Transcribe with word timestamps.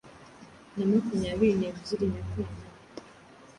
na 0.75 0.83
makumyabiri 0.91 1.53
nebyiri 1.59 2.05
Nyakanga 2.13 2.65